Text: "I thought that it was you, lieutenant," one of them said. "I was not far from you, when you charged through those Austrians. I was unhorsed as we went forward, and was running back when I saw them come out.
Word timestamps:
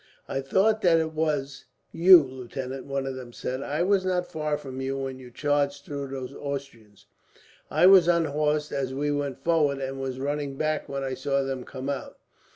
"I 0.27 0.41
thought 0.41 0.81
that 0.81 0.97
it 0.99 1.11
was 1.13 1.65
you, 1.91 2.23
lieutenant," 2.23 2.87
one 2.87 3.05
of 3.05 3.13
them 3.13 3.31
said. 3.31 3.61
"I 3.61 3.83
was 3.83 4.03
not 4.03 4.25
far 4.31 4.57
from 4.57 4.81
you, 4.81 4.97
when 4.97 5.19
you 5.19 5.29
charged 5.29 5.85
through 5.85 6.07
those 6.07 6.33
Austrians. 6.33 7.05
I 7.69 7.85
was 7.85 8.07
unhorsed 8.07 8.71
as 8.71 8.95
we 8.95 9.11
went 9.11 9.43
forward, 9.43 9.77
and 9.77 10.01
was 10.01 10.19
running 10.19 10.55
back 10.55 10.89
when 10.89 11.03
I 11.03 11.13
saw 11.13 11.43
them 11.43 11.63
come 11.65 11.87
out. 11.87 12.17